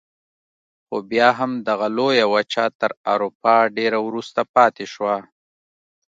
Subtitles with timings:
[0.85, 5.15] خو بیا هم دغه لویه وچه تر اروپا ډېره وروسته پاتې شوه.